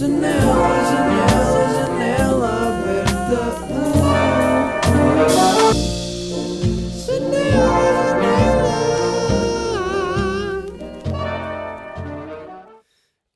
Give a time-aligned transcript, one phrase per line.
[0.00, 0.32] Janela,
[0.90, 3.36] janela, janela aberta.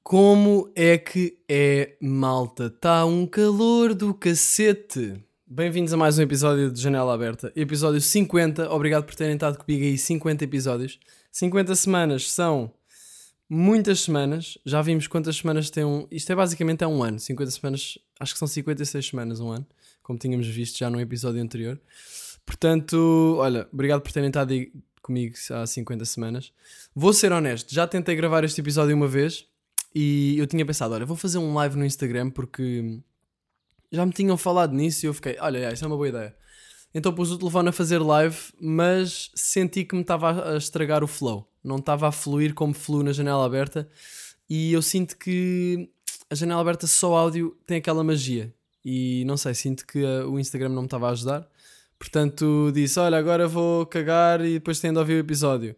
[0.03, 2.70] Como é que é, malta?
[2.70, 5.22] Tá um calor do cacete.
[5.46, 7.52] Bem-vindos a mais um episódio de Janela Aberta.
[7.54, 8.72] Episódio 50.
[8.72, 10.98] Obrigado por terem estado comigo aí 50 episódios.
[11.30, 12.72] 50 semanas são
[13.55, 14.59] muitas semanas.
[14.66, 16.07] Já vimos quantas semanas tem um.
[16.11, 17.20] Isto é basicamente é um ano.
[17.20, 19.66] 50 semanas, acho que são 56 semanas um ano,
[20.02, 21.80] como tínhamos visto já no episódio anterior.
[22.45, 24.52] Portanto, olha, obrigado por terem estado
[25.01, 26.52] comigo há 50 semanas.
[26.95, 29.47] Vou ser honesto, já tentei gravar este episódio uma vez
[29.95, 33.00] e eu tinha pensado, olha, vou fazer um live no Instagram porque
[33.91, 36.36] já me tinham falado nisso e eu fiquei, olha, isso é uma boa ideia.
[36.95, 41.06] Então pus o telefone a fazer live, mas senti que me estava a estragar o
[41.06, 41.48] flow.
[41.64, 43.88] Não estava a fluir como flui na janela aberta.
[44.48, 45.88] E eu sinto que
[46.30, 48.55] a janela aberta só áudio tem aquela magia.
[48.84, 51.48] E não sei, sinto que uh, o Instagram não me estava a ajudar.
[51.98, 55.74] Portanto, disse: Olha, agora vou cagar e depois tendo a ouvir o episódio.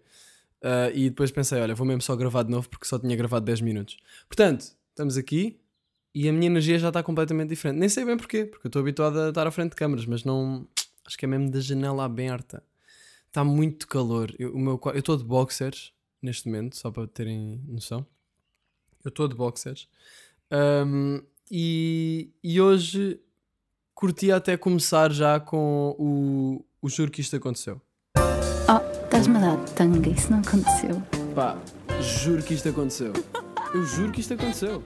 [0.63, 3.45] Uh, e depois pensei: Olha, vou mesmo só gravar de novo porque só tinha gravado
[3.45, 3.97] 10 minutos.
[4.29, 5.61] Portanto, estamos aqui
[6.15, 7.79] e a minha energia já está completamente diferente.
[7.79, 10.25] Nem sei bem porquê, porque eu estou habituado a estar à frente de câmaras, mas
[10.25, 10.67] não.
[11.07, 12.63] Acho que é mesmo da janela aberta.
[13.37, 14.35] Está muito calor.
[14.39, 15.93] Eu o meu, eu estou de boxers
[16.23, 18.07] neste momento, só para terem noção.
[19.05, 19.91] Eu estou de boxers.
[20.51, 21.21] Um,
[21.51, 23.21] e, e hoje
[23.95, 27.79] curti até começar já com o, o Juro que isto aconteceu.
[28.17, 31.03] Oh, estás-me a dar tanga, isso não aconteceu.
[31.35, 31.59] Pá,
[32.01, 33.13] juro que isto aconteceu.
[33.75, 34.83] Eu juro que isto aconteceu.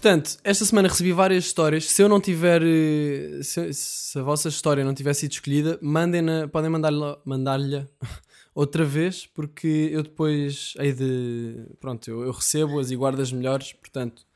[0.00, 1.84] Portanto, esta semana recebi várias histórias.
[1.84, 2.62] Se eu não tiver.
[2.62, 7.60] eh, Se, se a vossa história não tiver sido escolhida, mandem podem mandar-lhe mandar
[8.54, 11.66] outra vez, porque eu depois hei de.
[11.78, 13.74] Pronto, eu, eu recebo-as e guardo as melhores.
[13.74, 14.26] Portanto,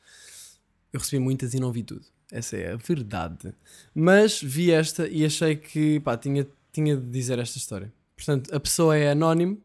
[0.92, 2.04] eu recebi muitas e não vi tudo.
[2.30, 3.54] Essa é a verdade.
[3.94, 7.90] Mas vi esta e achei que pá, tinha, tinha de dizer esta história.
[8.14, 9.58] Portanto, a pessoa é anónimo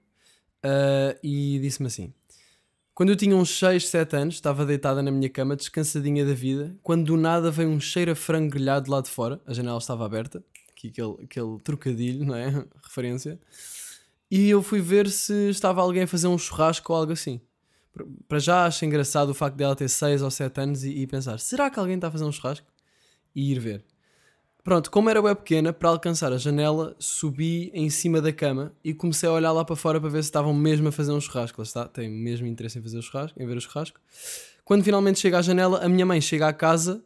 [0.64, 2.14] ah, e disse-me assim.
[3.00, 6.76] Quando eu tinha uns 6, 7 anos, estava deitada na minha cama, descansadinha da vida,
[6.84, 10.06] quando do nada veio um cheiro a frango grelhado lá de fora, a janela estava
[10.06, 12.50] aberta, aqui aquele, aquele trocadilho, não é?
[12.84, 13.40] Referência.
[14.30, 17.40] E eu fui ver se estava alguém a fazer um churrasco ou algo assim.
[18.28, 21.40] Para já acho engraçado o facto dela ter 6 ou 7 anos e, e pensar,
[21.40, 22.68] será que alguém está a fazer um churrasco?
[23.34, 23.86] E ir ver.
[24.64, 28.94] Pronto, como era bem pequena, para alcançar a janela, subi em cima da cama e
[28.94, 31.62] comecei a olhar lá para fora para ver se estavam mesmo a fazer um churrasco.
[31.62, 34.00] Lá está, tenho mesmo interesse em fazer o churrasco, em ver o churrasco.
[34.66, 37.02] Quando finalmente chega à janela, a minha mãe chega à casa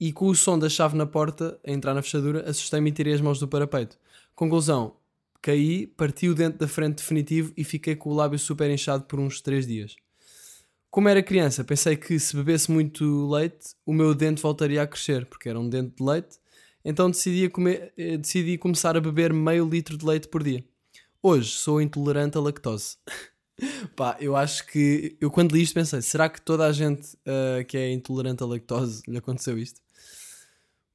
[0.00, 3.14] e com o som da chave na porta, a entrar na fechadura, assustei-me e tirei
[3.14, 3.96] as mãos do parapeito.
[4.34, 4.94] Conclusão,
[5.40, 9.20] caí, parti o dente da frente definitivo e fiquei com o lábio super inchado por
[9.20, 9.96] uns 3 dias.
[10.90, 15.26] Como era criança, pensei que se bebesse muito leite, o meu dente voltaria a crescer,
[15.26, 16.38] porque era um dente de leite
[16.84, 20.64] então decidi, comer, eh, decidi começar a beber meio litro de leite por dia.
[21.22, 22.96] Hoje sou intolerante à lactose.
[23.96, 25.16] Pá, eu acho que.
[25.20, 28.46] Eu quando li isto pensei: será que toda a gente uh, que é intolerante à
[28.46, 29.80] lactose lhe aconteceu isto?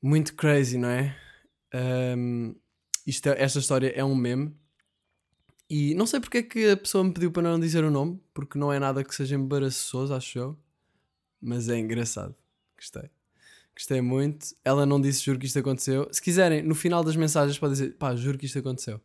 [0.02, 1.16] Muito crazy, não é?
[2.18, 2.56] Um,
[3.06, 4.56] isto é, esta história é um meme.
[5.70, 8.22] E não sei porque é que a pessoa me pediu para não dizer o nome,
[8.34, 10.60] porque não é nada que seja embaraçoso, acho eu.
[11.42, 12.36] Mas é engraçado.
[12.78, 13.10] Gostei.
[13.76, 14.48] Gostei muito.
[14.64, 16.08] Ela não disse juro que isto aconteceu.
[16.12, 19.02] Se quiserem, no final das mensagens podem dizer pá, juro que isto aconteceu.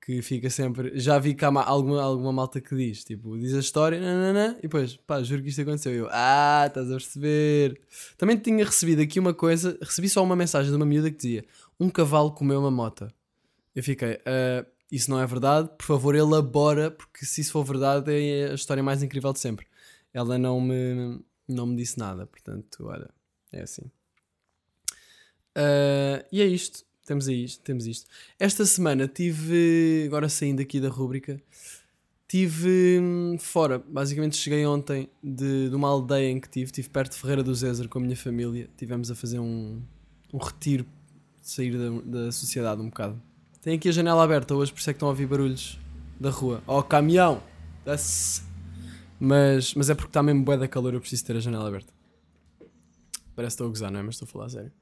[0.00, 0.98] Que fica sempre.
[0.98, 4.96] Já vi cá alguma, alguma malta que diz, tipo, diz a história, nanana, e depois,
[4.96, 5.92] pá, juro que isto aconteceu.
[5.92, 7.80] Eu, ah, estás a perceber.
[8.16, 11.44] Também tinha recebido aqui uma coisa, recebi só uma mensagem de uma miúda que dizia:
[11.80, 13.12] um cavalo comeu uma mota.
[13.74, 18.10] Eu fiquei, uh, isso não é verdade, por favor, elabora, porque se isso for verdade
[18.12, 19.66] é a história mais incrível de sempre.
[20.12, 23.17] Ela não me, não me disse nada, portanto, olha.
[23.52, 23.90] É assim.
[25.56, 26.86] Uh, e é isto.
[27.08, 28.06] Temos isto, temos isto.
[28.38, 31.40] Esta semana tive, agora saindo aqui da rúbrica,
[32.28, 33.78] tive hum, fora.
[33.78, 37.54] Basicamente cheguei ontem de, de uma aldeia em que tive, estive perto de Ferreira do
[37.54, 38.68] Zézer com a minha família.
[38.76, 39.82] Tivemos a fazer um,
[40.34, 40.84] um retiro
[41.40, 43.20] sair da, da sociedade um bocado.
[43.62, 45.80] Tem aqui a janela aberta hoje, por isso é que estão a ouvir barulhos
[46.20, 46.62] da rua.
[46.66, 47.42] Oh, caminhão!
[49.18, 51.97] Mas, mas é porque está mesmo bué da calor, eu preciso ter a janela aberta.
[53.38, 54.02] Parece que estou a gozar, não é?
[54.02, 54.72] Mas estou a falar a sério.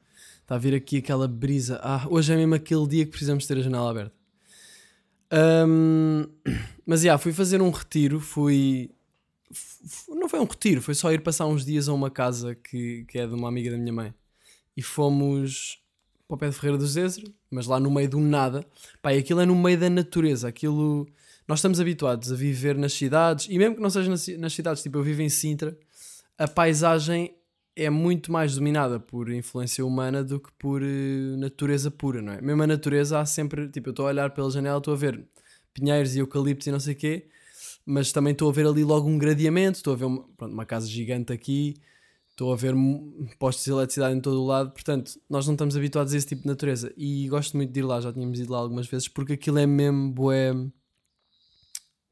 [0.41, 1.79] Está a vir aqui aquela brisa.
[1.83, 4.15] Ah, hoje é mesmo aquele dia que precisamos ter a janela aberta.
[5.69, 6.25] Um,
[6.87, 8.19] mas já, yeah, fui fazer um retiro.
[8.19, 8.91] Fui.
[10.09, 13.19] Não foi um retiro, foi só ir passar uns dias a uma casa que, que
[13.19, 14.15] é de uma amiga da minha mãe.
[14.75, 15.79] E fomos
[16.27, 18.65] para o pé de Ferreira do Zezer, mas lá no meio do nada.
[19.05, 20.49] E aquilo é no meio da natureza.
[20.49, 21.07] Aquilo.
[21.47, 24.83] Nós estamos habituados a viver nas cidades, e mesmo que não seja nas, nas cidades,
[24.83, 25.79] tipo, eu vivo em Sintra
[26.39, 27.37] a paisagem
[27.77, 32.41] é muito mais dominada por influência humana do que por uh, natureza pura, não é?
[32.41, 35.29] Mesmo a natureza há sempre, tipo, eu estou a olhar pela janela, estou a ver
[35.75, 37.29] pinheiros e eucaliptos e não sei o quê,
[37.85, 40.65] mas também estou a ver ali logo um gradeamento, estou a ver uma, pronto, uma
[40.65, 41.75] casa gigante aqui,
[42.31, 42.75] estou a ver
[43.39, 46.43] postos de eletricidade em todo o lado, portanto, nós não estamos habituados a esse tipo
[46.43, 49.35] de natureza e gosto muito de ir lá, já tínhamos ido lá algumas vezes, porque
[49.35, 50.55] aquilo é mesmo bué,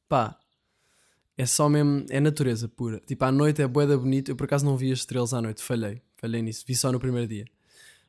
[0.09, 0.39] pá,
[1.37, 3.01] é só mesmo, é natureza pura.
[3.07, 5.43] Tipo, à noite é bué da bonito, eu por acaso não vi as estrelas à
[5.43, 7.45] noite, falhei, falhei nisso, vi só no primeiro dia.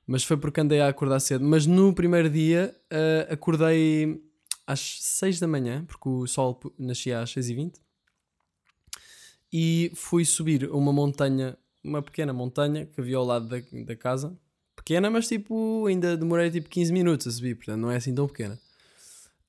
[0.07, 1.43] Mas foi porque andei a acordar cedo.
[1.43, 4.21] Mas no primeiro dia uh, acordei
[4.67, 7.81] às 6 da manhã, porque o sol nascia às 6 e 20
[9.51, 14.35] e fui subir uma montanha uma pequena montanha que havia ao lado da, da casa.
[14.75, 18.27] Pequena, mas tipo, ainda demorei tipo 15 minutos a subir, portanto não é assim tão
[18.27, 18.59] pequena.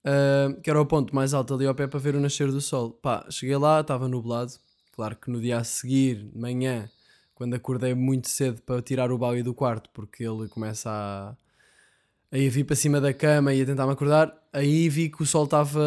[0.06, 2.60] Uh, que era o ponto mais alto ali ao pé para ver o nascer do
[2.60, 2.92] sol.
[2.92, 4.52] Pá, cheguei lá, estava nublado.
[4.92, 6.88] Claro que no dia a seguir, de manhã,
[7.34, 11.36] quando acordei muito cedo para tirar o balde do quarto, porque ele começa a.
[12.30, 14.32] Aí vi para cima da cama e ia tentar me acordar.
[14.52, 15.80] Aí vi que o sol estava.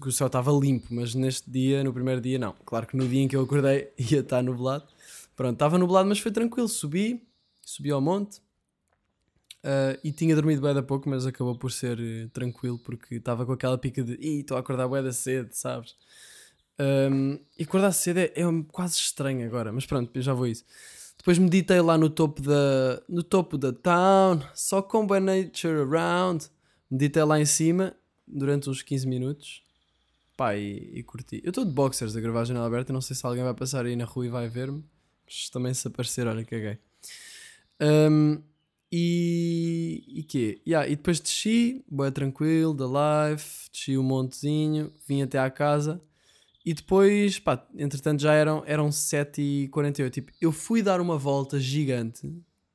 [0.00, 2.54] que o céu estava limpo, mas neste dia, no primeiro dia, não.
[2.64, 4.84] Claro que no dia em que eu acordei ia estar nublado.
[5.34, 6.68] Pronto, estava nublado, mas foi tranquilo.
[6.68, 7.20] Subi,
[7.62, 8.40] subi ao monte
[9.64, 13.44] uh, e tinha dormido bem da pouco, mas acabou por ser uh, tranquilo porque estava
[13.46, 15.96] com aquela pica de ih, estou a acordar bem da cedo, sabes?
[16.80, 20.64] Um, e acordar cedo é, é quase estranho agora, mas pronto, já vou isso.
[21.16, 26.46] Depois meditei lá no topo da, no topo da town, só com by nature around.
[26.90, 27.94] Meditei lá em cima
[28.26, 29.62] durante uns 15 minutos.
[30.36, 31.40] Pá, e, e curti.
[31.44, 33.86] Eu estou de boxers a gravar a janela aberta, não sei se alguém vai passar
[33.86, 34.84] aí na rua e vai ver-me
[35.50, 36.78] também se aparecer, olha, caguei.
[37.80, 38.42] Um,
[38.92, 40.60] e, e quê?
[40.66, 43.42] Yeah, e depois desci, boa tranquilo, da live,
[43.72, 46.00] desci um montezinho, vim até à casa
[46.64, 50.10] e depois, pá, entretanto já eram, eram 7h48.
[50.10, 52.32] Tipo, eu fui dar uma volta gigante,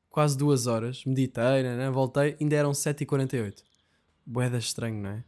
[0.10, 3.64] quase duas horas, meditei, né, né voltei, ainda eram 7h48.
[4.26, 5.24] Boeda estranho, não é?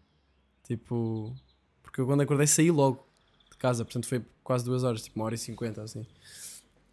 [0.63, 1.33] Tipo,
[1.81, 3.07] porque eu quando acordei saí logo
[3.49, 6.05] de casa, portanto foi quase duas horas, tipo uma hora e cinquenta, assim.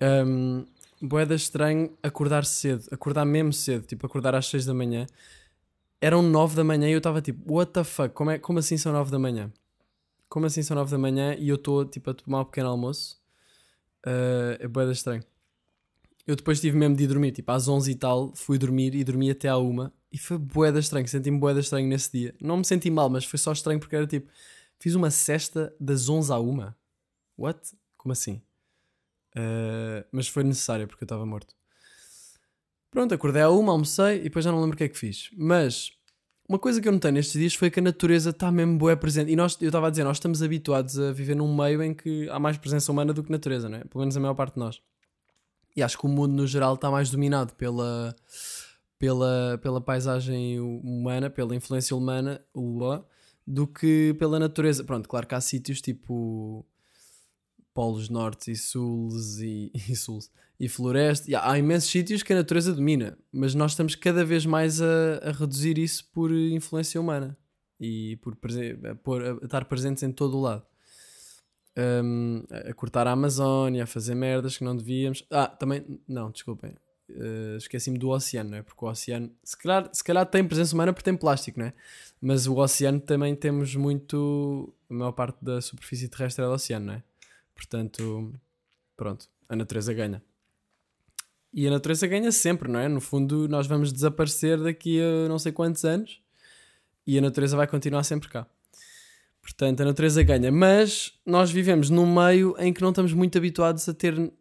[0.00, 0.64] Um,
[1.00, 5.06] boeda estranho acordar cedo, acordar mesmo cedo, tipo acordar às 6 da manhã.
[6.00, 8.76] Eram 9 da manhã e eu estava tipo, what the fuck, como, é, como assim
[8.76, 9.52] são 9 da manhã?
[10.28, 13.20] Como assim são 9 da manhã e eu estou tipo a tomar um pequeno almoço?
[14.06, 15.22] Uh, é boeda estranho.
[16.26, 19.04] Eu depois tive mesmo de ir dormir, tipo às 11 e tal, fui dormir e
[19.04, 22.34] dormi até à 1 e foi boeda estranho, senti-me boeda estranho nesse dia.
[22.40, 24.31] Não me senti mal, mas foi só estranho porque era tipo,
[24.78, 26.72] fiz uma cesta das 11 à 1.
[27.37, 27.76] What?
[27.96, 28.40] Como assim?
[29.36, 31.54] Uh, mas foi necessária porque eu estava morto.
[32.90, 35.28] Pronto, acordei à uma, almocei e depois já não lembro o que é que fiz.
[35.36, 35.90] Mas
[36.48, 39.30] uma coisa que eu notei nestes dias foi que a natureza está mesmo boa presente.
[39.30, 42.28] E nós, eu estava a dizer, nós estamos habituados a viver num meio em que
[42.30, 43.84] há mais presença humana do que natureza, não é?
[43.84, 44.80] Pelo menos a maior parte de nós.
[45.76, 48.16] E acho que o mundo no geral está mais dominado pela,
[48.98, 52.40] pela, pela paisagem humana, pela influência humana,
[53.46, 54.84] do que pela natureza.
[54.84, 56.64] Pronto, claro que há sítios tipo
[57.76, 61.31] polos norte e suls e, e suls e floresta.
[61.31, 65.19] Yeah, há imensos sítios que a natureza domina, mas nós estamos cada vez mais a,
[65.23, 67.37] a reduzir isso por influência humana
[67.78, 70.64] e por, por a estar presentes em todo o lado.
[71.78, 75.26] Um, a cortar a Amazónia, a fazer merdas que não devíamos.
[75.30, 76.71] Ah, também, não, desculpem,
[77.11, 78.62] uh, esqueci-me do oceano, não é?
[78.62, 81.75] Porque o oceano, se calhar, se calhar tem presença humana porque tem plástico, não é?
[82.18, 84.73] Mas o oceano também temos muito.
[84.88, 87.02] A maior parte da superfície terrestre é do oceano, não é?
[87.56, 88.32] Portanto,
[88.96, 90.22] pronto, a natureza ganha.
[91.52, 92.86] E a natureza ganha sempre, não é?
[92.86, 96.20] No fundo, nós vamos desaparecer daqui a não sei quantos anos
[97.06, 98.46] e a natureza vai continuar sempre cá.
[99.40, 100.52] Portanto, a natureza ganha.
[100.52, 104.32] Mas nós vivemos num meio em que não estamos muito habituados a ter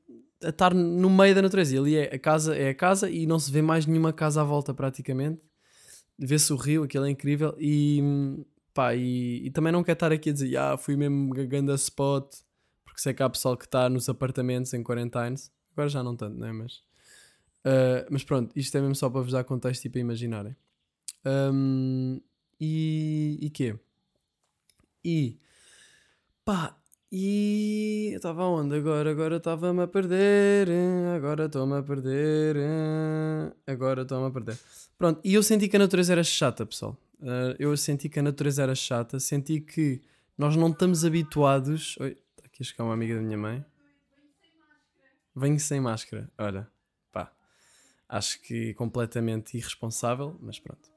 [0.43, 1.75] a estar no meio da natureza.
[1.75, 4.41] E ali é a casa, é a casa e não se vê mais nenhuma casa
[4.41, 5.41] à volta praticamente.
[6.17, 7.55] Vê-se o rio, aquilo é incrível.
[7.60, 8.01] E,
[8.74, 11.34] pá, e, e, também não quero estar aqui a dizer, ah, fui mesmo
[11.72, 12.36] a spot
[12.96, 16.40] porque sei que há pessoal que está nos apartamentos em quarentines, agora já não tanto,
[16.40, 16.50] né?
[16.54, 16.75] Mas,
[17.66, 20.56] uh, mas pronto, isto é mesmo só para vos dar contexto e para imaginarem.
[21.25, 22.22] Um,
[22.58, 23.78] e, e quê?
[25.04, 25.38] E
[26.46, 26.78] pá,
[27.12, 29.12] e eu estava onde agora?
[29.12, 30.70] Agora estava-me a perder,
[31.14, 32.56] agora estou-me a perder,
[33.68, 34.58] agora estou-me a perder.
[34.98, 36.98] Pronto, e eu senti que a natureza era chata, pessoal.
[37.20, 40.02] Uh, eu senti que a natureza era chata, senti que
[40.38, 41.98] nós não estamos habituados.
[42.00, 42.16] Oi,
[42.55, 43.65] Aqui chegar uma amiga da minha mãe.
[45.35, 46.31] Venho sem máscara.
[46.38, 46.65] Olha,
[47.12, 47.29] pá.
[48.07, 50.89] Acho que completamente irresponsável, mas pronto.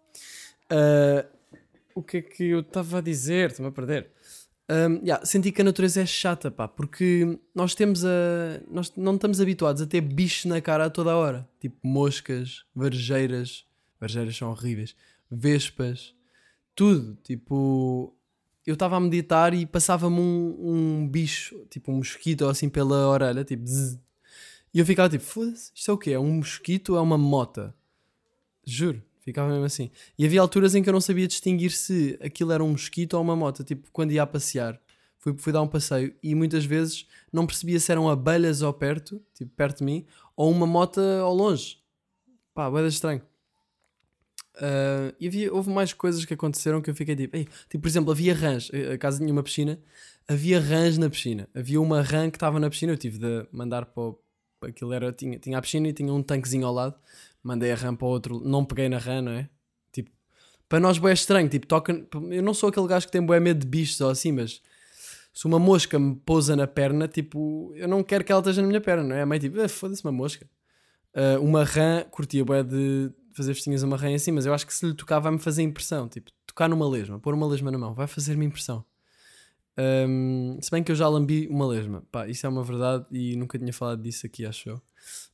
[0.70, 1.28] Uh,
[1.96, 3.50] o que é que eu estava a dizer?
[3.50, 4.08] Estou-me a perder.
[4.70, 8.62] Um, yeah, senti que a natureza é chata, pá, porque nós temos a.
[8.70, 11.48] Nós não estamos habituados a ter bichos na cara a toda a hora.
[11.58, 13.66] Tipo moscas, varjeiras.
[14.00, 14.94] Varjeiras são horríveis.
[15.28, 16.14] Vespas,
[16.76, 17.18] tudo.
[17.24, 18.16] Tipo,
[18.70, 23.42] eu estava a meditar e passava-me um, um, bicho, tipo um mosquito assim pela orelha,
[23.42, 23.64] tipo.
[23.64, 23.98] Zzz,
[24.74, 26.10] e eu ficava tipo, foda-se, isto é o quê?
[26.10, 27.74] É um mosquito ou é uma mota?
[28.64, 29.02] Juro.
[29.20, 29.90] Ficava mesmo assim.
[30.18, 33.22] E havia alturas em que eu não sabia distinguir se aquilo era um mosquito ou
[33.22, 33.62] uma moto.
[33.64, 34.80] Tipo, quando ia a passear,
[35.18, 39.20] fui, fui dar um passeio e muitas vezes não percebia se eram abelhas ao perto,
[39.34, 40.06] tipo, perto de mim,
[40.36, 41.78] ou uma moto ao longe.
[42.54, 43.20] Pá, boeda estranho.
[44.58, 47.88] Uh, e havia, houve mais coisas que aconteceram que eu fiquei tipo, Ei, tipo, por
[47.88, 49.78] exemplo, havia rãs, a casa tinha uma piscina,
[50.26, 51.48] havia rãs na piscina.
[51.54, 54.18] Havia uma rã que estava na piscina, eu tive de mandar para o,
[54.62, 56.96] aquilo era, tinha, tinha a piscina e tinha um tanquezinho ao lado
[57.42, 59.48] mandei a RAM para o outro, não peguei na RAM, não é?
[59.92, 60.10] Tipo,
[60.68, 63.60] para nós é estranho, tipo, toca, eu não sou aquele gajo que tem bué medo
[63.60, 64.60] de bichos ou assim, mas
[65.32, 68.68] se uma mosca me pousa na perna, tipo, eu não quero que ela esteja na
[68.68, 69.20] minha perna, não é?
[69.20, 70.46] É meio tipo, ah, foda-se uma mosca.
[71.14, 74.66] Uh, uma rã, curtia bué de fazer festinhas a uma rã assim, mas eu acho
[74.66, 77.78] que se lhe tocar vai-me fazer impressão, tipo, tocar numa lesma, pôr uma lesma na
[77.78, 78.84] mão, vai fazer-me impressão.
[79.78, 83.36] Um, se bem que eu já lambi uma lesma, pá, isso é uma verdade e
[83.36, 84.82] nunca tinha falado disso aqui, acho eu.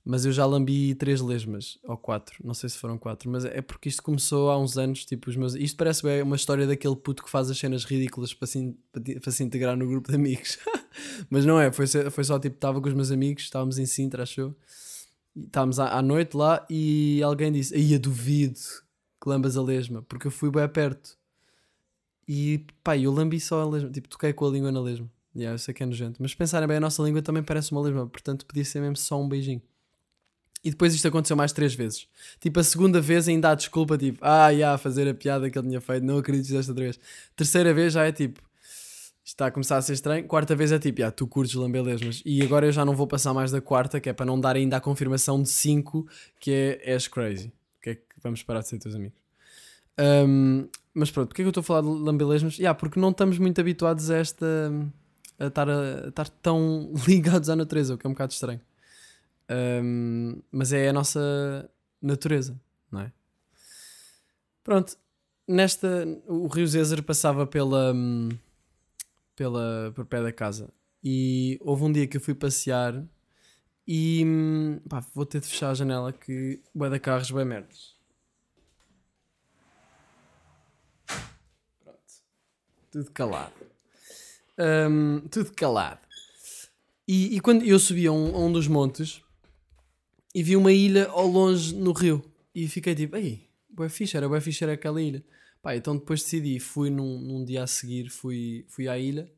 [0.04, 3.62] Mas eu já lambi três lesmas, ou quatro, não sei se foram quatro, mas é
[3.62, 5.54] porque isto começou há uns anos, tipo, os meus.
[5.54, 8.76] Isto parece bem uma história daquele puto que faz as cenas ridículas para se,
[9.22, 10.58] para se integrar no grupo de amigos.
[11.30, 14.24] mas não é, foi, foi só tipo, estava com os meus amigos, estávamos em Sintra,
[15.36, 18.58] Estávamos à, à noite lá e alguém disse: Aí, duvido
[19.20, 21.16] que lambas a lesma, porque eu fui bem perto.
[22.26, 25.10] E pá, eu lambi só a lesma, tipo, toquei com a língua na lesma.
[25.36, 26.22] Yeah, eu sei que é nojento.
[26.22, 29.20] Mas pensarem bem, a nossa língua também parece uma lesma, portanto podia ser mesmo só
[29.20, 29.60] um beijinho.
[30.62, 32.08] E depois isto aconteceu mais três vezes.
[32.40, 35.58] Tipo, a segunda vez ainda há desculpa, tipo, ah, ia yeah, fazer a piada que
[35.58, 36.98] ele tinha feito, não acredito desta vez.
[37.36, 38.40] Terceira vez já é tipo,
[39.24, 40.26] está a começar a ser estranho.
[40.26, 42.22] Quarta vez é tipo, tu curtes lamber lesmas.
[42.24, 44.54] E agora eu já não vou passar mais da quarta, que é para não dar
[44.54, 46.06] ainda a confirmação de cinco,
[46.38, 47.52] que é és crazy.
[47.82, 49.18] Que é que vamos parar de ser teus amigos.
[49.98, 52.58] Um, mas pronto, porquê é que eu estou a falar de lamber lesmas?
[52.58, 54.72] Yeah, porque não estamos muito habituados a esta
[55.38, 58.60] a estar, a, a estar tão ligados à natureza, o que é um bocado estranho.
[59.50, 61.68] Um, mas é a nossa
[62.00, 62.58] natureza,
[62.90, 63.12] não é?
[64.62, 64.96] Pronto,
[65.46, 67.94] nesta o Rio Zezer passava pela,
[69.36, 70.72] pela por pé da casa
[71.02, 73.04] e houve um dia que eu fui passear
[73.86, 74.24] e
[74.88, 77.94] pá, vou ter de fechar a janela que vai da carros, vai merdas.
[81.82, 81.98] Pronto,
[82.90, 83.52] tudo calado.
[84.58, 86.00] Um, tudo calado.
[87.06, 89.22] E, e, quando eu subi a um, a um, dos montes
[90.34, 92.24] e vi uma ilha ao longe no rio.
[92.54, 95.22] E fiquei tipo, ei, boa fixe, era boa fixe era aquela ilha.
[95.64, 99.32] Pá, então depois decidi, fui num, num dia a seguir, fui, fui à ilha.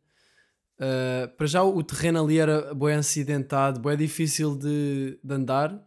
[0.75, 5.80] Uh, para já o terreno ali era bem acidentado, bem difícil de, de andar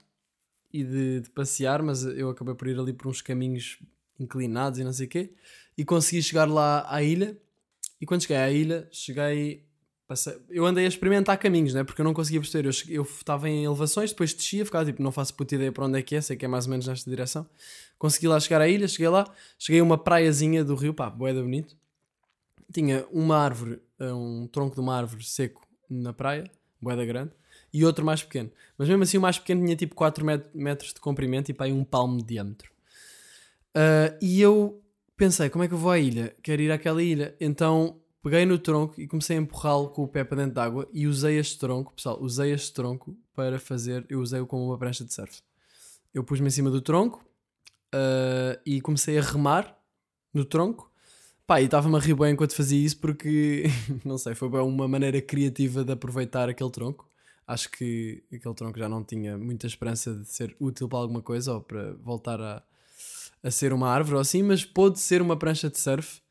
[0.71, 3.79] e de, de, passear, mas eu acabei por ir ali por uns caminhos
[4.17, 5.35] inclinados e não sei o quê.
[5.77, 7.37] E consegui chegar lá à ilha
[7.99, 9.67] e quando cheguei à ilha, cheguei.
[10.09, 11.83] Passei, eu andei a experimentar caminhos, né?
[11.83, 12.67] porque eu não conseguia perceber.
[12.67, 15.85] Eu, cheguei, eu estava em elevações, depois descia, ficava tipo, não faço puta ideia para
[15.85, 17.47] onde é que é, sei que é mais ou menos nesta direção.
[17.95, 21.43] Consegui lá chegar à ilha, cheguei lá, cheguei a uma praiazinha do rio, pá, boeda
[21.43, 21.77] bonito.
[22.73, 26.49] Tinha uma árvore, eh, um tronco de uma árvore seco na praia,
[26.81, 27.31] boeda grande,
[27.71, 28.49] e outro mais pequeno.
[28.79, 30.25] Mas mesmo assim, o mais pequeno tinha tipo 4
[30.55, 32.71] metros de comprimento e pá, um palmo de diâmetro.
[33.77, 34.81] Uh, e eu
[35.15, 36.35] pensei, como é que eu vou à ilha?
[36.41, 37.35] Quero ir àquela ilha.
[37.39, 41.07] Então peguei no tronco e comecei a empurrá-lo com o pé para dentro d'água e
[41.07, 45.13] usei este tronco, pessoal, usei este tronco para fazer, eu usei-o como uma prancha de
[45.13, 45.41] surf.
[46.13, 47.23] Eu pus-me em cima do tronco
[47.93, 49.77] uh, e comecei a remar
[50.33, 50.91] no tronco.
[51.45, 53.63] Pá, e estava-me a rir bem enquanto fazia isso porque,
[54.05, 57.09] não sei, foi uma maneira criativa de aproveitar aquele tronco.
[57.47, 61.53] Acho que aquele tronco já não tinha muita esperança de ser útil para alguma coisa
[61.55, 62.61] ou para voltar a,
[63.41, 66.21] a ser uma árvore ou assim, mas pôde ser uma prancha de surf.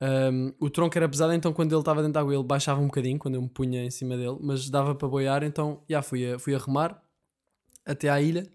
[0.00, 2.86] Um, o tronco era pesado, então quando ele estava dentro da água ele baixava um
[2.86, 6.32] bocadinho quando eu me punha em cima dele, mas dava para boiar, então já fui
[6.32, 7.02] a, fui a remar
[7.84, 8.46] até à ilha,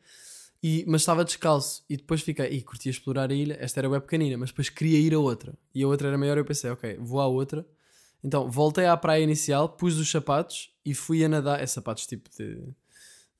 [0.63, 1.83] e, mas estava descalço.
[1.89, 3.57] E depois fiquei, e curtia explorar a ilha.
[3.59, 6.37] Esta era bem pequenina, mas depois queria ir a outra, e a outra era maior.
[6.37, 7.65] Eu pensei, ok, vou à outra.
[8.23, 11.59] Então voltei à praia inicial, pus os sapatos e fui a nadar.
[11.59, 12.61] É sapatos tipo de,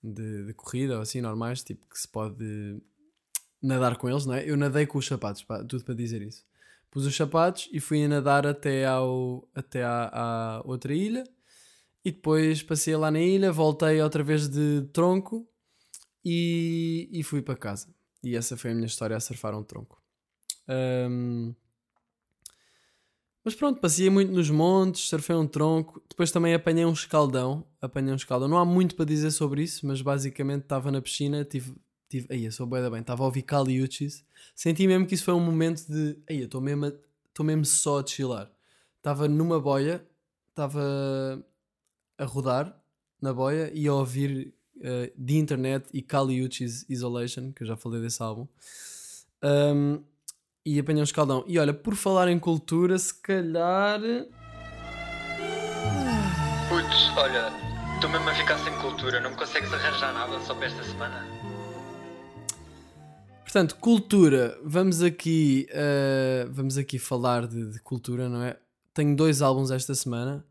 [0.03, 2.81] de, de corrida ou assim, normais, tipo que se pode
[3.61, 4.49] nadar com eles, não é?
[4.49, 6.43] Eu nadei com os sapatos, pá, tudo para dizer isso.
[6.91, 11.23] Pus os sapatos e fui a nadar até, ao, até à, à outra ilha.
[12.03, 15.47] E depois passei lá na ilha, voltei outra vez de tronco
[16.23, 17.87] e, e fui para casa.
[18.23, 20.01] E essa foi a minha história a surfar um tronco.
[20.67, 21.55] Um,
[23.43, 27.65] Mas pronto, passei muito nos montes, surfei um tronco, depois também apanhei um escaldão.
[27.81, 28.47] Apanhei um escaldão.
[28.47, 31.73] Não há muito para dizer sobre isso, mas basicamente estava na piscina, tive.
[32.11, 34.23] Tive aí, eu sou boa bem, estava a ouvir Caliuchis.
[34.53, 36.17] Senti mesmo que isso foi um momento de.
[36.29, 36.93] Aí, estou mesmo, a-
[37.27, 38.51] estou mesmo só a chilar.
[38.97, 40.05] Estava numa boia,
[40.49, 41.43] estava
[42.17, 42.75] a rodar
[43.21, 48.21] na boia e a ouvir The Internet e Caliuchis Isolation, que eu já falei desse
[48.21, 48.47] álbum.
[49.43, 50.03] Um,
[50.65, 51.43] e apanhei um escaldão.
[51.47, 53.99] E olha, por falar em cultura, se calhar.
[56.69, 57.51] Putz, olha,
[57.95, 61.25] estou mesmo a ficar sem cultura, não me consegues arranjar nada só para esta semana?
[63.51, 64.57] Portanto, cultura.
[64.63, 68.57] Vamos aqui, eh, vamos aqui falar de, de cultura, não é?
[68.93, 70.45] Tenho dois álbuns esta semana.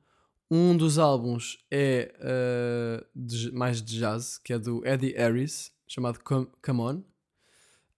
[0.50, 6.21] Um dos álbuns é eh, de- mais de jazz, que é do Eddie Harris, chamado
[6.23, 7.02] Come, Come On.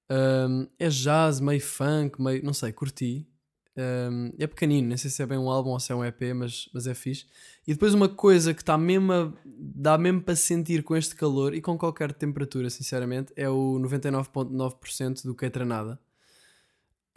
[0.09, 2.45] Um, é jazz, meio funk, meio.
[2.45, 3.27] não sei, curti.
[3.75, 6.21] Um, é pequenino, nem sei se é bem um álbum ou se é um EP,
[6.35, 7.25] mas, mas é fixe.
[7.67, 11.55] E depois uma coisa que está mesmo a, dá mesmo para sentir com este calor
[11.55, 15.99] e com qualquer temperatura, sinceramente, é o 99.9% do Keitranada.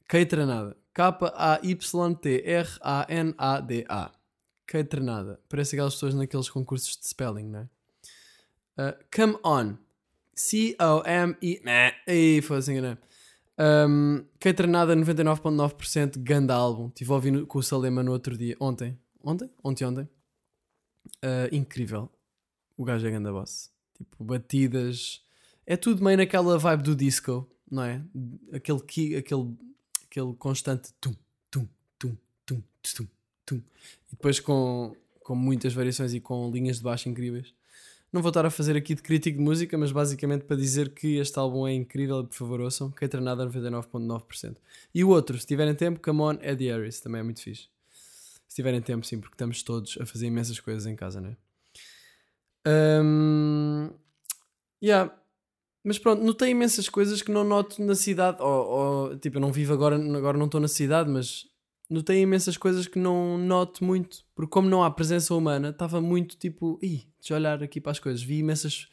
[0.07, 0.77] Keitranada.
[0.93, 1.71] K-A-Y-T-R-A-N-A-D-A.
[4.65, 5.39] Keitranada.
[5.49, 7.69] Parece aquelas pessoas naqueles concursos de spelling, não é?
[8.77, 9.77] Uh, come on.
[10.33, 11.61] C-O-M-E.
[12.07, 12.97] Ei, assim, né?
[13.57, 16.87] Um, Keitranada 99.9% ganda álbum.
[16.89, 18.55] Estive a ouvir com o Salema no outro dia.
[18.59, 18.97] Ontem.
[19.23, 19.49] Ontem?
[19.63, 20.09] Ontem, ontem.
[21.23, 22.09] Uh, incrível.
[22.77, 23.71] O gajo é ganda boss.
[23.97, 25.21] Tipo, batidas.
[25.65, 28.01] É tudo meio naquela vibe do disco, não é?
[28.53, 29.55] Aquele, ki- aquele,
[30.05, 31.15] aquele constante tum,
[31.49, 32.61] tum, tum, tum,
[32.95, 33.07] tum,
[33.45, 33.55] tum.
[33.57, 37.53] E depois com, com muitas variações e com linhas de baixo incríveis.
[38.11, 41.17] Não vou estar a fazer aqui de crítico de música, mas basicamente para dizer que
[41.17, 42.89] este álbum é incrível, por favor ouçam.
[42.91, 44.55] Quem treinada 99.9%.
[44.93, 47.67] E o outro, se tiverem tempo, Come On, Eddie Harris, também é muito fixe.
[48.47, 51.37] Se tiverem tempo, sim, porque estamos todos a fazer imensas coisas em casa, não é?
[52.67, 53.89] Um,
[54.81, 55.13] yeah.
[55.83, 58.41] Mas pronto, notei imensas coisas que não noto na cidade.
[58.41, 61.47] Ou, ou, tipo, eu não vivo agora, agora não estou na cidade, mas
[61.89, 64.23] notei imensas coisas que não noto muito.
[64.35, 67.91] Porque como não há presença humana, estava muito tipo, ih, deixa eu olhar aqui para
[67.91, 68.21] as coisas.
[68.21, 68.87] Vi imensas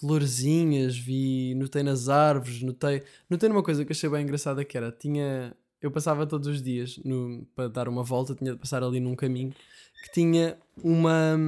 [0.00, 4.90] florzinhas, vi, notei nas árvores, notei, notei numa coisa que achei bem engraçada que era,
[4.90, 8.98] tinha, eu passava todos os dias no, para dar uma volta, tinha de passar ali
[8.98, 9.54] num caminho
[10.02, 11.38] que tinha uma,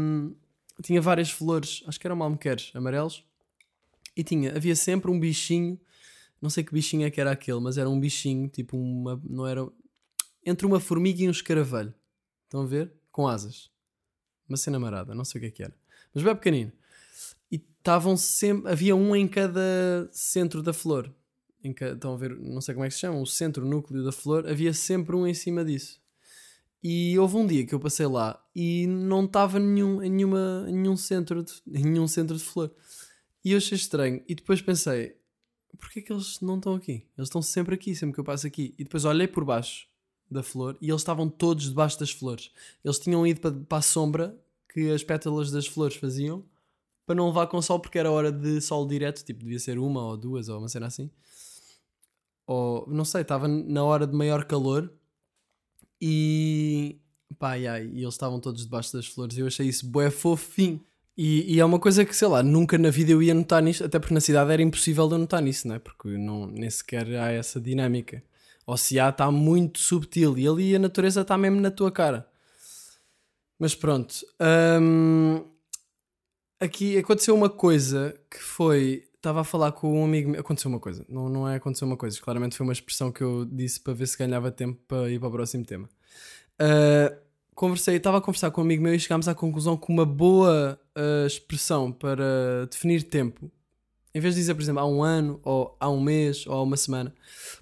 [0.83, 3.25] tinha várias flores, acho que eram malmequeres amarelos,
[4.15, 5.81] e tinha, havia sempre um bichinho,
[6.41, 9.47] não sei que bichinho é que era aquele, mas era um bichinho, tipo uma, não
[9.47, 9.67] era,
[10.45, 11.95] entre uma formiga e um escaravelho,
[12.45, 12.93] estão a ver?
[13.11, 13.71] Com asas,
[14.49, 15.75] uma cena marada, não sei o que é que era,
[16.15, 16.73] mas bem pequenino.
[17.51, 21.13] E estavam sempre, havia um em cada centro da flor.
[21.65, 23.69] Em ca- estão a ver, não sei como é que se chama, o centro, o
[23.69, 26.01] núcleo da flor, havia sempre um em cima disso.
[26.83, 30.73] E houve um dia que eu passei lá e não estava nenhum, em, nenhuma, em
[30.75, 32.75] nenhum centro de, nenhum centro de flor.
[33.45, 34.23] E eu achei estranho.
[34.27, 35.17] E depois pensei,
[35.79, 37.07] porquê que eles não estão aqui?
[37.17, 38.75] Eles estão sempre aqui, sempre que eu passo aqui.
[38.77, 39.87] E depois olhei por baixo
[40.33, 42.51] da flor e eles estavam todos debaixo das flores.
[42.85, 44.37] Eles tinham ido para, para a sombra
[44.73, 46.45] que as pétalas das flores faziam
[47.05, 50.05] para não levar com sol porque era hora de sol direto, tipo, devia ser uma
[50.05, 51.11] ou duas ou uma cena assim.
[52.47, 54.93] Ou, não sei, estava na hora de maior calor
[56.01, 56.99] e
[57.39, 60.81] pá, e, eles estavam todos debaixo das flores e eu achei isso bué fofinho.
[61.17, 63.85] E, e é uma coisa que, sei lá, nunca na vida eu ia notar nisto,
[63.85, 65.79] até porque na cidade era impossível de eu notar nisso, não é?
[65.79, 68.23] Porque não, nem sequer há essa dinâmica.
[68.67, 72.29] Ou se há, está muito subtil e ali a natureza está mesmo na tua cara.
[73.59, 74.15] Mas pronto.
[74.81, 75.45] hum,
[76.61, 79.05] aqui aconteceu uma coisa que foi.
[79.15, 80.41] Estava a falar com um amigo meu.
[80.41, 81.05] Aconteceu uma coisa.
[81.09, 82.21] Não, não é aconteceu uma coisa.
[82.21, 85.29] Claramente foi uma expressão que eu disse para ver se ganhava tempo para ir para
[85.29, 85.89] o próximo tema.
[86.61, 87.17] Uh,
[87.55, 90.79] conversei, estava a conversar com um amigo meu e chegámos à conclusão que uma boa
[90.97, 93.51] uh, expressão para definir tempo,
[94.15, 96.63] em vez de dizer, por exemplo, há um ano, ou há um mês, ou há
[96.63, 97.15] uma semana,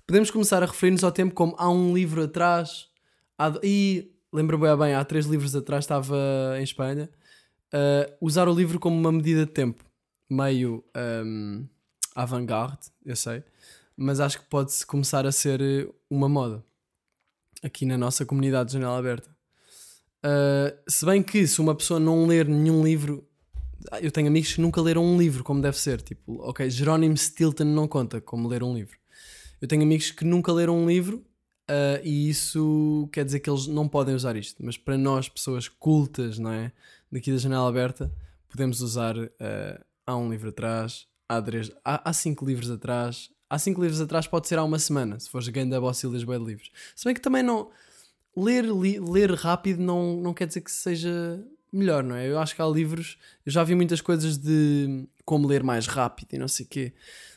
[0.06, 2.88] podemos começar a referir-nos ao tempo como há um livro atrás.
[3.38, 6.16] Há, e lembro-me bem, há três livros atrás estava
[6.58, 7.08] em Espanha.
[7.72, 9.84] Uh, usar o livro como uma medida de tempo,
[10.28, 10.84] meio
[11.24, 11.66] um,
[12.16, 13.44] avant-garde, eu sei,
[13.96, 16.64] mas acho que pode começar a ser eh, uma moda
[17.62, 19.28] aqui na nossa comunidade de janela aberta.
[20.24, 23.26] Uh, se bem que se uma pessoa não ler nenhum livro,
[24.00, 26.00] eu tenho amigos que nunca leram um livro como deve ser.
[26.02, 28.98] Tipo, ok, Jerónimo Stilton não conta como ler um livro.
[29.60, 31.18] Eu tenho amigos que nunca leram um livro
[31.70, 34.64] uh, e isso quer dizer que eles não podem usar isto.
[34.64, 36.72] Mas para nós, pessoas cultas, não é?
[37.10, 38.12] Daqui da janela aberta,
[38.48, 39.16] podemos usar.
[39.16, 39.30] uh,
[40.06, 43.30] há um livro atrás, há, três, há, há cinco livros atrás.
[43.48, 46.22] Há cinco livros atrás pode ser há uma semana, se fores ganda boss e lês
[46.22, 46.70] livros.
[46.94, 47.70] Se bem que também não.
[48.36, 52.28] ler, li- ler rápido não, não quer dizer que seja melhor, não é?
[52.28, 56.34] Eu acho que há livros, eu já vi muitas coisas de como ler mais rápido
[56.34, 56.92] e não sei quê,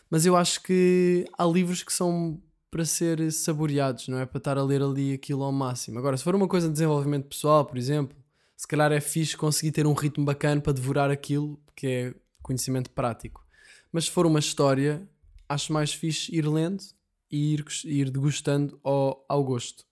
[0.10, 4.26] mas eu acho que há livros que são para ser saboreados, não é?
[4.26, 6.00] Para estar a ler ali aquilo ao máximo.
[6.00, 8.18] Agora, se for uma coisa de desenvolvimento pessoal, por exemplo,
[8.58, 12.90] se calhar é fixe conseguir ter um ritmo bacana para devorar aquilo, que é conhecimento
[12.90, 13.46] prático.
[13.92, 15.08] Mas se for uma história,
[15.48, 16.84] acho mais fixe ir lendo
[17.30, 19.86] e ir, ir degustando ao, ao gosto.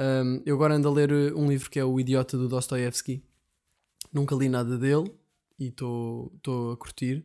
[0.00, 3.22] Um, eu agora ando a ler um livro que é O Idiota do Dostoevsky.
[4.16, 5.12] Nunca li nada dele
[5.58, 6.32] e estou
[6.72, 7.22] a curtir.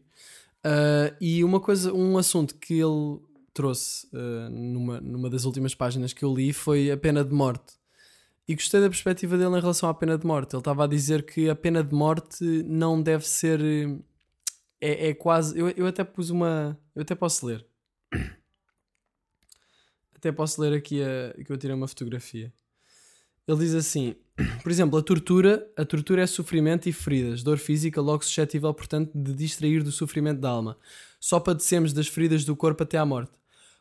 [0.59, 3.21] Uh, e uma coisa, um assunto que ele
[3.53, 7.79] trouxe uh, numa, numa das últimas páginas que eu li foi a pena de morte.
[8.45, 10.53] E gostei da perspectiva dele em relação à pena de morte.
[10.53, 13.61] Ele estava a dizer que a pena de morte não deve ser.
[14.81, 15.57] É, é quase.
[15.57, 16.77] Eu, eu até pus uma.
[16.93, 17.65] Eu até posso ler.
[20.13, 22.53] Até posso ler aqui a, que eu tirei uma fotografia.
[23.47, 24.15] Ele diz assim:
[24.63, 29.11] por exemplo, a tortura, a tortura é sofrimento e feridas, dor física, logo suscetível, portanto,
[29.13, 30.77] de distrair do sofrimento da alma.
[31.19, 33.31] Só padecemos das feridas do corpo até à morte.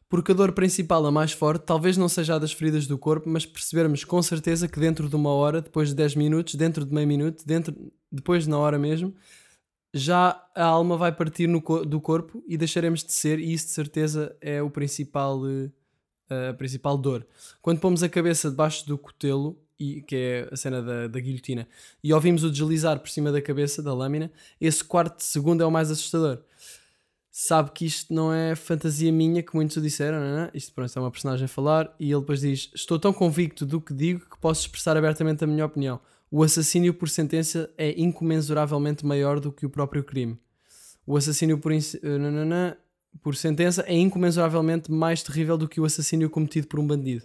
[0.08, 3.28] Porque a dor principal, a mais forte, talvez não seja a das feridas do corpo,
[3.28, 6.92] mas percebermos com certeza que dentro de uma hora, depois de 10 minutos, dentro de
[6.92, 7.72] meio minuto, dentro,
[8.10, 9.14] depois de na hora mesmo,
[9.94, 13.72] já a alma vai partir no, do corpo e deixaremos de ser, e isso de
[13.72, 17.24] certeza é o principal, eh, a principal dor.
[17.62, 21.66] Quando pomos a cabeça debaixo do cotelo, e, que é a cena da, da guilhotina,
[22.04, 25.70] e ouvimos o deslizar por cima da cabeça, da lâmina, esse quarto segundo é o
[25.70, 26.44] mais assustador
[27.30, 30.50] sabe que isto não é fantasia minha, que muitos o disseram, não é?
[30.52, 33.80] Isto pronto, é uma personagem a falar, e ele depois diz: Estou tão convicto do
[33.80, 36.00] que digo que posso expressar abertamente a minha opinião.
[36.30, 40.38] O assassínio por sentença é incomensuravelmente maior do que o próprio crime.
[41.06, 42.76] O assassínio por, uh,
[43.22, 47.24] por sentença é incomensuravelmente mais terrível do que o assassínio cometido por um bandido.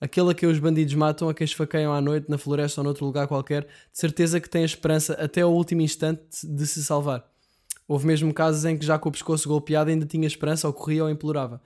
[0.00, 3.04] Aquele a quem os bandidos matam, a quem esfaqueiam à noite, na floresta ou noutro
[3.04, 7.24] lugar qualquer, de certeza que tem a esperança até ao último instante de se salvar
[7.88, 11.04] Houve mesmo casos em que já com o pescoço golpeado ainda tinha esperança, ou corria
[11.04, 11.60] ou implorava.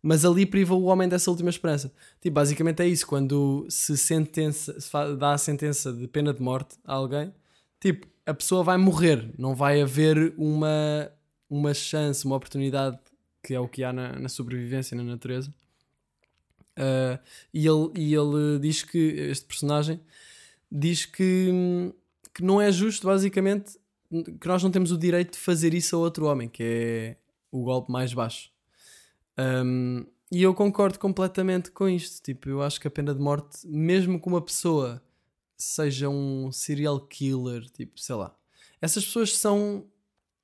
[0.00, 1.92] Mas ali priva o homem dessa última esperança.
[2.20, 3.04] Tipo, basicamente é isso.
[3.04, 7.34] Quando se, sentença, se dá a sentença de pena de morte a alguém,
[7.80, 9.28] tipo, a pessoa vai morrer.
[9.36, 11.10] Não vai haver uma,
[11.50, 12.96] uma chance, uma oportunidade,
[13.42, 15.52] que é o que há na, na sobrevivência, na natureza.
[16.76, 17.18] Uh,
[17.52, 20.00] e, ele, e ele diz que, este personagem,
[20.70, 21.50] diz que,
[22.32, 23.78] que não é justo, basicamente,
[24.40, 27.16] que nós não temos o direito de fazer isso a outro homem, que é
[27.50, 28.50] o golpe mais baixo.
[29.38, 32.22] Um, e eu concordo completamente com isto.
[32.22, 35.02] Tipo, eu acho que a pena de morte, mesmo que uma pessoa
[35.56, 38.36] seja um serial killer, tipo, sei lá,
[38.80, 39.86] essas pessoas são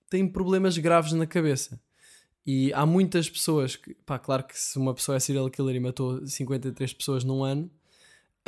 [0.08, 1.80] têm problemas graves na cabeça.
[2.46, 5.80] E há muitas pessoas que, pá, claro que se uma pessoa é serial killer e
[5.80, 7.70] matou 53 pessoas num ano,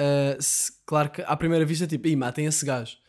[0.00, 3.02] uh, se, claro que à primeira vista, tipo, e matem esse gajo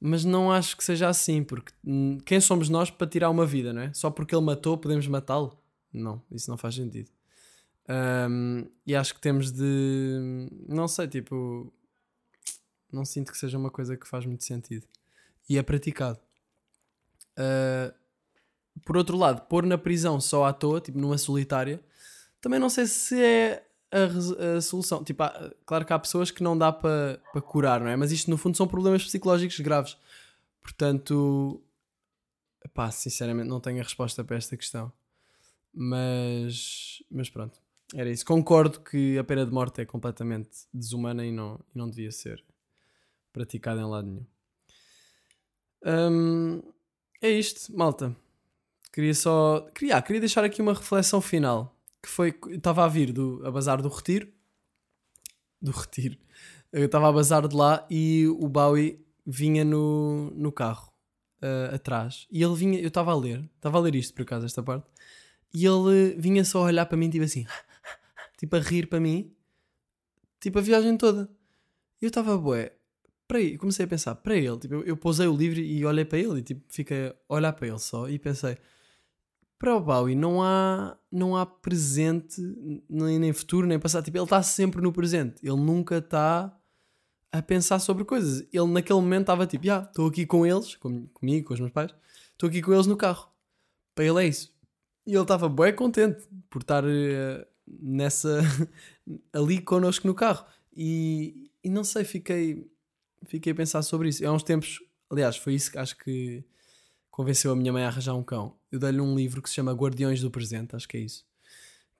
[0.00, 3.70] mas não acho que seja assim, porque hum, quem somos nós para tirar uma vida,
[3.70, 3.92] não é?
[3.92, 5.60] Só porque ele matou, podemos matá-lo?
[5.92, 7.10] Não, isso não faz sentido.
[7.88, 10.48] Um, e acho que temos de.
[10.66, 11.72] Não sei, tipo.
[12.90, 14.86] Não sinto que seja uma coisa que faz muito sentido.
[15.48, 16.18] E é praticado.
[17.36, 17.92] Uh,
[18.84, 21.80] por outro lado, pôr na prisão só à toa, tipo numa solitária,
[22.40, 25.02] também não sei se é a, a solução.
[25.04, 27.96] Tipo, há, claro que há pessoas que não dá para pa curar, não é?
[27.96, 29.96] Mas isto no fundo são problemas psicológicos graves.
[30.62, 31.62] Portanto,
[32.74, 34.92] pá, sinceramente não tenho a resposta para esta questão.
[35.72, 37.58] Mas, mas pronto,
[37.94, 38.24] era isso.
[38.24, 42.42] Concordo que a pena de morte é completamente desumana e não, e não devia ser
[43.32, 44.26] praticada em lado nenhum.
[45.84, 46.62] Hum,
[47.22, 48.14] é isto, malta.
[48.92, 49.68] Queria só.
[49.74, 52.34] Queria, ah, queria deixar aqui uma reflexão final que foi.
[52.48, 54.28] Estava a vir do, a bazar do Retiro.
[55.60, 56.16] Do Retiro.
[56.72, 60.92] Eu estava a bazar de lá e o Bowie vinha no, no carro
[61.42, 62.26] uh, atrás.
[62.30, 62.80] E ele vinha.
[62.80, 63.48] Eu estava a ler.
[63.56, 64.88] Estava a ler isto por acaso, esta parte.
[65.52, 67.46] E ele vinha só a olhar para mim, tipo assim.
[68.38, 69.32] tipo a rir para mim.
[70.40, 71.28] Tipo a viagem toda.
[72.00, 72.72] E eu estava, bué.
[73.28, 74.58] Para comecei a pensar, para ele.
[74.58, 77.52] Tipo, eu, eu pousei o livro e olhei para ele e tipo, fiquei a olhar
[77.52, 78.08] para ele só.
[78.08, 78.56] E pensei
[79.60, 82.40] para o Bowie não há, não há presente,
[82.88, 84.02] nem, nem futuro, nem passado.
[84.06, 85.46] Tipo, ele está sempre no presente.
[85.46, 86.58] Ele nunca está
[87.30, 88.40] a pensar sobre coisas.
[88.50, 91.72] Ele naquele momento estava tipo, já, estou aqui com eles, com, comigo, com os meus
[91.72, 91.94] pais,
[92.32, 93.30] estou aqui com eles no carro.
[93.94, 94.50] Para ele é isso.
[95.06, 98.40] E ele estava bem contente por estar uh, nessa
[99.30, 100.46] ali connosco no carro.
[100.74, 102.66] E, e não sei, fiquei,
[103.26, 104.26] fiquei a pensar sobre isso.
[104.26, 106.42] Há uns tempos, aliás, foi isso que acho que
[107.20, 108.56] convenceu a minha mãe a arranjar um cão.
[108.72, 111.26] Eu dei-lhe um livro que se chama Guardiões do Presente, acho que é isso.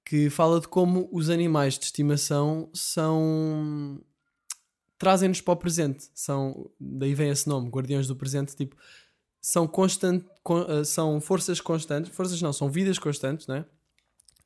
[0.02, 4.00] Que fala de como os animais de estimação são.
[4.98, 6.10] trazem-nos para o presente.
[6.14, 8.74] São, daí vem esse nome, Guardiões do Presente, tipo,
[9.42, 13.66] são constant, con- ah, são forças constantes, forças não, são vidas constantes, né?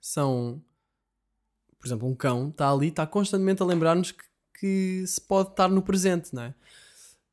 [0.01, 0.61] São,
[1.79, 4.25] por exemplo, um cão está ali, está constantemente a lembrar-nos que,
[4.59, 6.53] que se pode estar no presente, né?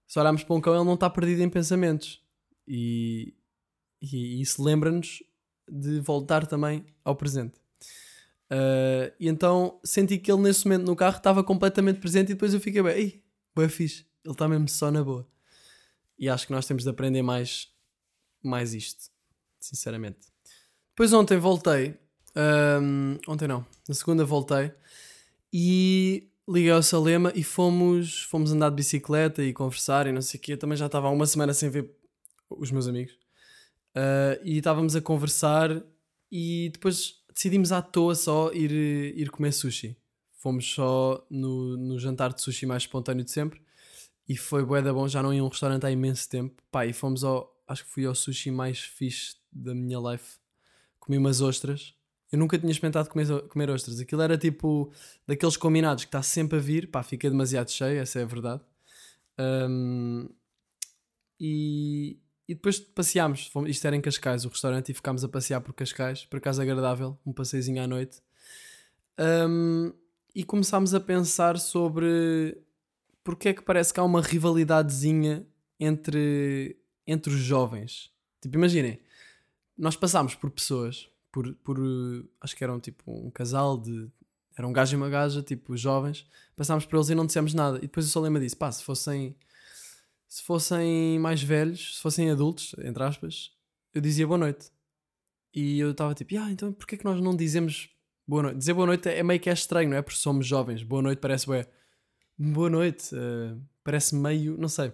[0.08, 2.22] Se olharmos para um cão, ele não está perdido em pensamentos.
[2.68, 3.34] E,
[4.02, 5.24] e isso lembra-nos
[5.70, 7.60] de voltar também ao presente.
[8.52, 12.54] Uh, e então senti que ele nesse momento no carro estava completamente presente e depois
[12.54, 13.24] eu fiquei bem, ei,
[13.56, 15.26] boa fixe, ele está mesmo só na boa.
[16.20, 17.70] E acho que nós temos de aprender mais,
[18.44, 19.10] mais isto,
[19.60, 20.20] sinceramente.
[20.90, 21.98] Depois ontem voltei,
[23.28, 24.72] ontem não, na segunda voltei
[25.52, 30.38] e liguei ao Salema e fomos, fomos andar de bicicleta e conversar e não sei
[30.40, 30.54] o quê.
[30.54, 31.90] Eu também já estava há uma semana sem ver
[32.58, 33.14] os meus amigos.
[33.96, 35.84] Uh, e estávamos a conversar
[36.32, 39.98] e depois decidimos à toa só ir, ir comer sushi.
[40.38, 43.62] Fomos só no, no jantar de sushi mais espontâneo de sempre
[44.28, 46.62] e foi bué da bom, já não ia um restaurante há imenso tempo.
[46.72, 50.38] Pá, e fomos ao, acho que fui ao sushi mais fixe da minha life.
[51.00, 51.94] Comi umas ostras.
[52.32, 54.00] Eu nunca tinha experimentado comer, comer ostras.
[54.00, 54.90] Aquilo era tipo
[55.28, 56.90] daqueles combinados que está sempre a vir.
[56.90, 58.62] Pá, fica demasiado cheio, essa é a verdade.
[59.38, 60.30] Um,
[61.38, 62.18] e,
[62.52, 63.48] e depois passeámos.
[63.48, 66.26] Fomos, isto era em Cascais, o restaurante, e ficámos a passear por Cascais.
[66.26, 68.22] Por acaso agradável, um passeiozinho à noite.
[69.18, 69.94] Um,
[70.36, 72.62] e começámos a pensar sobre
[73.24, 75.48] porque é que parece que há uma rivalidadezinha
[75.80, 76.76] entre,
[77.08, 78.12] entre os jovens.
[78.42, 79.00] Tipo, imaginem,
[79.78, 81.78] nós passámos por pessoas, por, por
[82.42, 84.10] acho que eram tipo um casal de.
[84.58, 86.28] Era um gajo e uma gaja, tipo, jovens.
[86.58, 87.78] Passámos por eles e não dissemos nada.
[87.78, 89.38] E depois o Solema disse: pá, se fossem
[90.32, 93.52] se fossem mais velhos, se fossem adultos, entre aspas,
[93.94, 94.72] eu dizia boa noite.
[95.54, 97.90] E eu estava tipo, ah, então porquê que nós não dizemos
[98.26, 98.58] boa noite?
[98.58, 100.02] Dizer boa noite é meio que é estranho, não é?
[100.02, 100.84] Porque somos jovens.
[100.84, 101.68] Boa noite parece bué.
[102.40, 103.14] Boa noite.
[103.14, 104.88] Uh, parece meio, não sei.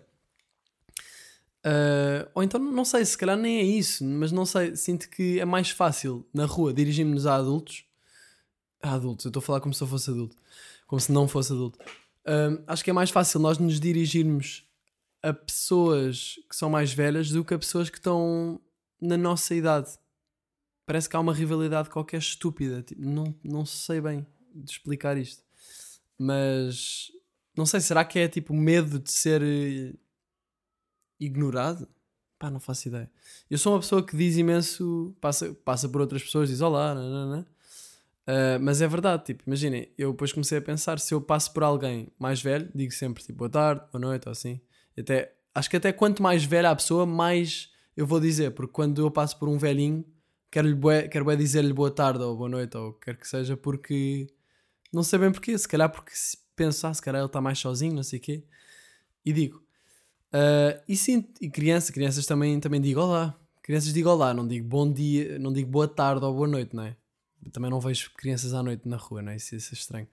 [1.64, 5.40] Uh, ou então, não sei, se calhar nem é isso, mas não sei, sinto que
[5.40, 7.86] é mais fácil na rua dirigirmos-nos a adultos.
[8.82, 10.36] A adultos, eu estou a falar como se eu fosse adulto,
[10.88, 11.78] como se não fosse adulto.
[12.26, 14.67] Uh, acho que é mais fácil nós nos dirigirmos
[15.28, 18.62] a pessoas que são mais velhas do que a pessoas que estão
[19.02, 19.98] na nossa idade.
[20.86, 22.82] Parece que há uma rivalidade qualquer estúpida.
[22.82, 25.44] Tipo, não, não sei bem de explicar isto.
[26.18, 27.12] Mas
[27.56, 29.94] não sei, será que é tipo medo de ser eh,
[31.20, 31.88] ignorado?
[32.40, 33.12] Pá, não faço ideia.
[33.50, 37.48] Eu sou uma pessoa que diz imenso, passa, passa por outras pessoas, diz olá, nanana.
[38.28, 41.64] Uh, mas é verdade, tipo, imaginem, eu depois comecei a pensar, se eu passo por
[41.64, 44.60] alguém mais velho, digo sempre tipo boa tarde, boa noite ou assim.
[44.98, 49.02] Até, acho que até quanto mais velha a pessoa, mais eu vou dizer, porque quando
[49.02, 50.06] eu passo por um velhinho,
[50.52, 54.28] quero, bué, quero dizer-lhe boa tarde ou boa noite ou quer que seja, porque
[54.92, 57.60] não sei bem porquê, se calhar porque se pensar, ah, se calhar ele está mais
[57.60, 58.44] sozinho, não sei o quê,
[59.26, 59.64] e digo.
[60.28, 63.40] Uh, e sim, e crianças, crianças também, também digo olá.
[63.62, 66.84] Crianças digo olá, não digo bom dia, não digo boa tarde ou boa noite, não
[66.84, 66.96] é?
[67.52, 69.36] Também não vejo crianças à noite na rua, não é?
[69.36, 70.08] Isso, isso é estranho.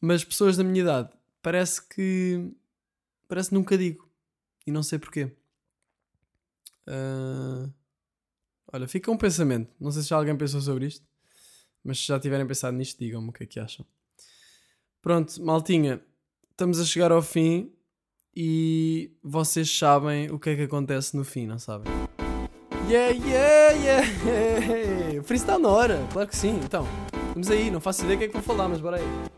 [0.00, 1.10] Mas pessoas da minha idade,
[1.42, 2.52] parece que.
[3.28, 4.08] Parece que nunca digo.
[4.66, 5.32] E não sei porquê.
[6.86, 7.72] Uh,
[8.72, 9.70] olha, fica um pensamento.
[9.80, 11.04] Não sei se já alguém pensou sobre isto.
[11.82, 13.86] Mas se já tiverem pensado nisto, digam-me o que é que acham.
[15.00, 16.02] Pronto, maltinha.
[16.50, 17.72] Estamos a chegar ao fim.
[18.34, 21.90] E vocês sabem o que é que acontece no fim, não sabem?
[22.86, 25.22] Yeah, yeah, yeah!
[25.24, 26.60] Freestyle na hora, claro que sim.
[26.62, 26.86] Então,
[27.32, 29.35] vamos aí, não faço ideia o que é que vou falar, mas bora aí.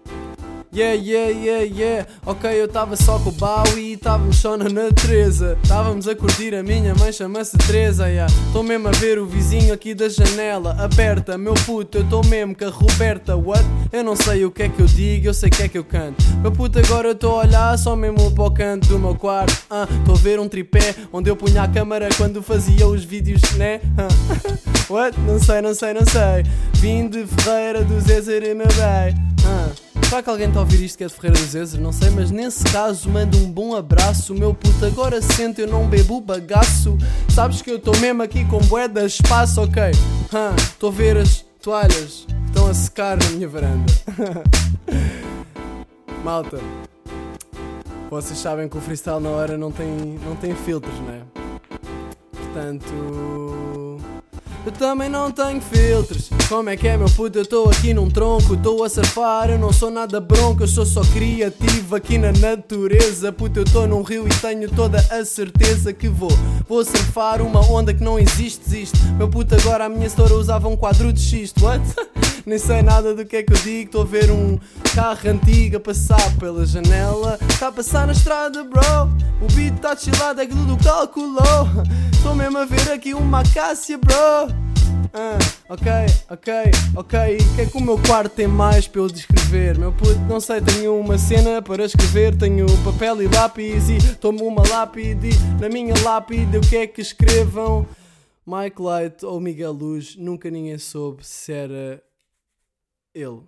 [0.71, 2.07] Yeah, yeah, yeah, yeah.
[2.27, 5.57] Ok, eu estava só com o Bowie e estávamos só na natureza.
[5.63, 8.05] Estávamos a curtir, a minha mãe chama-se Teresa.
[8.11, 8.65] Estou yeah.
[8.65, 11.39] mesmo a ver o vizinho aqui da janela aberta.
[11.39, 13.35] Meu puto, eu estou mesmo com a Roberta.
[13.35, 13.65] What?
[13.91, 15.79] Eu não sei o que é que eu digo, eu sei o que é que
[15.79, 16.23] eu canto.
[16.43, 19.53] Meu puto, agora eu estou a olhar só mesmo para o canto do meu quarto.
[19.53, 23.41] Estou uh, a ver um tripé onde eu punha a câmera quando fazia os vídeos,
[23.57, 23.81] né?
[23.97, 24.93] Uh.
[24.93, 25.19] What?
[25.21, 26.45] Não sei, não sei, não sei.
[26.75, 29.15] Vim de Ferreira do Zézer e meu bem.
[29.45, 29.88] Uh.
[30.09, 31.79] Será que alguém está a ouvir isto que é de Ferreira do Zezer?
[31.79, 34.35] Não sei, mas nesse caso mando um bom abraço.
[34.35, 36.97] Meu puto, agora sente, eu não bebo bagaço.
[37.29, 39.83] Sabes que eu estou mesmo aqui com de espaço, ok?
[40.57, 43.93] Estou a ver as toalhas que estão a secar na minha varanda.
[46.25, 46.59] Malta,
[48.09, 51.21] vocês sabem que o freestyle na hora não tem, não tem filtros, não é?
[52.33, 53.88] Portanto.
[54.69, 56.29] Eu também não tenho filtros.
[56.47, 57.39] Como é que é, meu puto?
[57.39, 59.49] Eu estou aqui num tronco, estou a surfar.
[59.49, 63.33] Eu não sou nada bronco, eu sou só criativo aqui na natureza.
[63.33, 66.31] Puto, eu estou num rio e tenho toda a certeza que vou.
[66.69, 68.99] Vou surfar uma onda que não existe, existe.
[69.17, 71.65] Meu puto, agora a minha história usava um quadro de xisto.
[71.65, 71.83] What?
[72.47, 73.87] Nem sei nada do que é que eu digo.
[73.87, 74.59] Estou a ver um
[74.95, 77.39] carro antigo a passar pela janela.
[77.49, 78.83] Está a passar na estrada, bro.
[79.41, 81.69] O beat está chilado, é que tudo calculou.
[82.13, 84.69] Estou mesmo a ver aqui uma acácia, bro.
[85.15, 85.39] Ah,
[85.71, 85.91] ok,
[86.29, 86.53] ok,
[86.97, 87.19] ok.
[87.37, 89.79] O que é que o meu quarto tem mais para eu descrever?
[89.79, 92.37] Meu puto, não sei, tenho uma cena para escrever.
[92.37, 95.31] Tenho papel e lápis e tomo uma lápide.
[95.61, 97.87] Na minha lápide, o que é que escrevam?
[98.47, 102.03] Mike Light ou Miguel Luz, nunca ninguém soube se era
[103.19, 103.43] ele.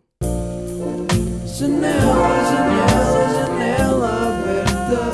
[1.47, 5.11] Janela, janela, janela aberta.